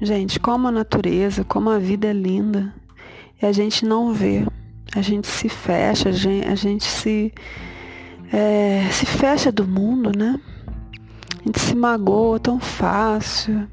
[0.00, 2.74] Gente, como a natureza, como a vida é linda.
[3.40, 4.46] E a gente não vê.
[4.94, 7.32] A gente se fecha, a gente, a gente se,
[8.32, 10.40] é, se fecha do mundo, né?
[11.40, 13.68] A gente se magoa tão fácil.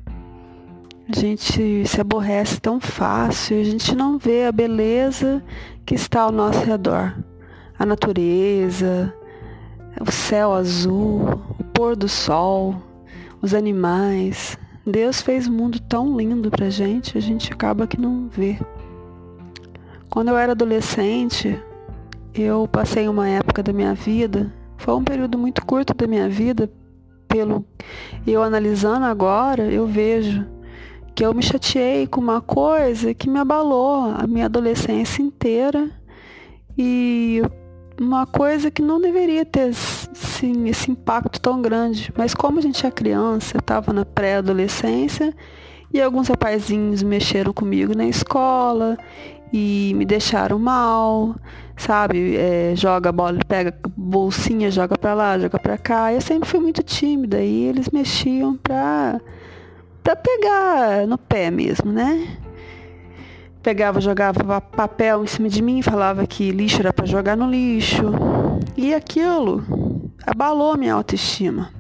[1.09, 3.59] A gente se aborrece tão fácil.
[3.59, 5.43] A gente não vê a beleza
[5.86, 7.15] que está ao nosso redor.
[7.79, 9.14] A natureza,
[10.00, 12.75] o céu azul, o pôr do sol,
[13.41, 14.57] os animais.
[14.89, 18.57] Deus fez o mundo tão lindo pra gente, a gente acaba que não vê.
[20.10, 21.61] Quando eu era adolescente,
[22.33, 26.71] eu passei uma época da minha vida, foi um período muito curto da minha vida,
[27.27, 27.65] pelo
[28.25, 30.47] eu analisando agora, eu vejo
[31.13, 35.91] que eu me chateei com uma coisa que me abalou a minha adolescência inteira
[36.77, 37.41] e
[37.99, 39.73] uma coisa que não deveria ter
[40.17, 42.11] sim, esse impacto tão grande.
[42.17, 45.33] Mas como a gente é criança, estava na pré-adolescência
[45.93, 48.97] e alguns rapazinhos mexeram comigo na escola
[49.53, 51.35] e me deixaram mal,
[51.77, 52.35] sabe?
[52.35, 56.13] É, joga bola, pega bolsinha, joga pra lá, joga pra cá.
[56.13, 59.21] Eu sempre fui muito tímida e eles mexiam pra,
[60.03, 62.37] pra pegar no pé mesmo, né?
[63.67, 68.13] pegava, jogava papel em cima de mim, falava que lixo era para jogar no lixo.
[68.77, 69.61] E aquilo
[70.28, 71.72] abalou minha autoestima.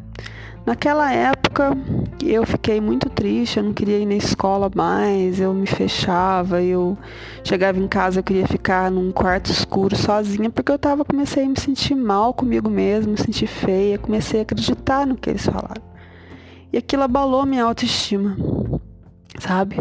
[0.65, 1.77] Naquela época
[2.23, 6.97] eu fiquei muito triste, eu não queria ir na escola mais, eu me fechava, eu
[7.43, 11.47] chegava em casa, eu queria ficar num quarto escuro sozinha, porque eu tava, comecei a
[11.47, 15.81] me sentir mal comigo mesmo, me sentir feia, comecei a acreditar no que eles falaram.
[16.71, 18.35] E aquilo abalou minha autoestima,
[19.39, 19.79] sabe?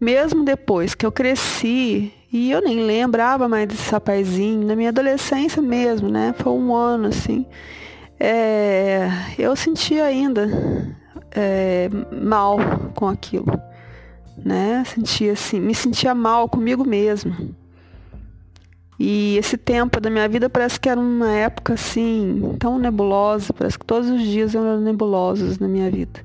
[0.00, 5.60] Mesmo depois que eu cresci, e eu nem lembrava mais desse rapazinho, na minha adolescência
[5.60, 6.32] mesmo, né?
[6.38, 7.44] Foi um ano assim.
[8.18, 10.48] É, eu sentia ainda
[11.32, 11.88] é,
[12.22, 12.58] mal
[12.94, 13.46] com aquilo,
[14.36, 14.84] né?
[14.86, 17.54] Sentia assim, me sentia mal comigo mesmo.
[18.98, 23.78] E esse tempo da minha vida parece que era uma época assim, tão nebulosa, parece
[23.78, 26.20] que todos os dias eram nebulosos na minha vida.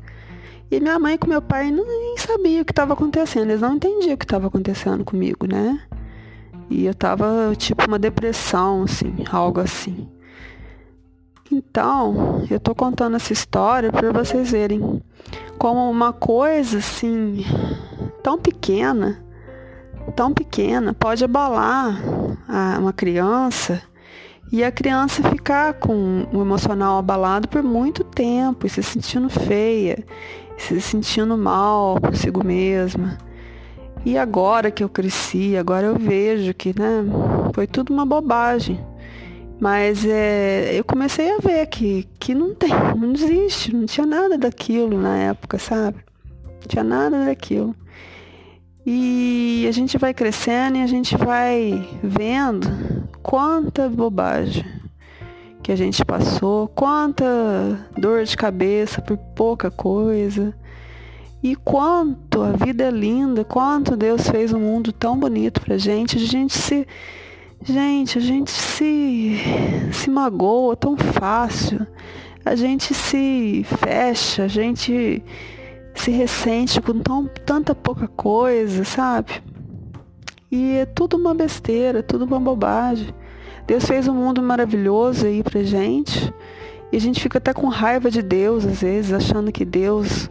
[0.69, 4.13] E minha mãe com meu pai nem sabia o que estava acontecendo, eles não entendiam
[4.13, 5.79] o que estava acontecendo comigo, né?
[6.69, 10.09] E eu tava tipo uma depressão, assim, algo assim.
[11.51, 15.01] Então, eu tô contando essa história para vocês verem
[15.57, 17.45] como uma coisa assim
[18.23, 19.23] tão pequena,
[20.15, 22.01] tão pequena pode abalar
[22.79, 23.81] uma criança
[24.51, 30.03] e a criança ficar com o emocional abalado por muito tempo e se sentindo feia
[30.57, 33.17] se sentindo mal consigo mesma.
[34.05, 37.03] E agora que eu cresci, agora eu vejo que, né,
[37.53, 38.79] foi tudo uma bobagem.
[39.59, 44.37] Mas é, eu comecei a ver que, que não tem, não existe, não tinha nada
[44.37, 45.97] daquilo na época, sabe?
[46.43, 47.75] Não tinha nada daquilo.
[48.85, 52.67] E a gente vai crescendo e a gente vai vendo
[53.23, 54.63] quanta bobagem
[55.63, 57.25] que a gente passou, quanta
[57.97, 60.53] dor de cabeça por pouca coisa.
[61.43, 66.17] E quanto a vida é linda, quanto Deus fez um mundo tão bonito pra gente.
[66.17, 66.87] A gente se
[67.63, 69.37] gente, a gente se
[69.91, 71.85] se magoa tão fácil.
[72.43, 75.23] A gente se fecha, a gente
[75.95, 79.41] se ressente com tão, tanta pouca coisa, sabe?
[80.51, 83.13] E é tudo uma besteira, tudo uma bobagem.
[83.65, 86.31] Deus fez um mundo maravilhoso aí pra gente.
[86.91, 90.29] E a gente fica até com raiva de Deus, às vezes, achando que Deus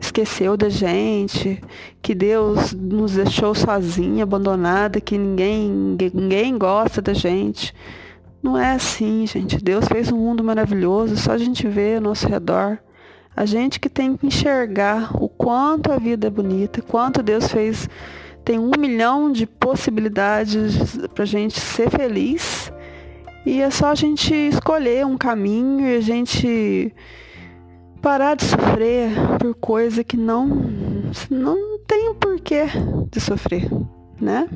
[0.00, 1.60] esqueceu da gente,
[2.00, 7.74] que Deus nos deixou sozinha, abandonada, que ninguém, ninguém gosta da gente.
[8.42, 9.62] Não é assim, gente.
[9.62, 12.78] Deus fez um mundo maravilhoso, só a gente vê ao nosso redor.
[13.34, 17.88] A gente que tem que enxergar o quanto a vida é bonita, quanto Deus fez.
[18.44, 22.72] Tem um milhão de possibilidades para a gente ser feliz
[23.46, 26.92] e é só a gente escolher um caminho e a gente
[28.06, 29.10] parar de sofrer
[29.40, 30.46] por coisa que não
[31.28, 32.66] não tem porquê
[33.10, 33.68] de sofrer,
[34.20, 34.48] né?